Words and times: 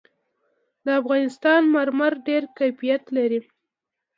د 0.85 0.87
افغانستان 1.01 1.61
مرمر 1.75 2.13
ډېر 2.27 2.43
کیفیت 2.57 3.03
لري. 3.17 3.39